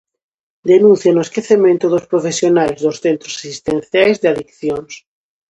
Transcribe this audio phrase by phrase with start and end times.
[0.71, 4.93] Denuncian o esquecemento dos profesionais dos centros asistenciais de adiccións.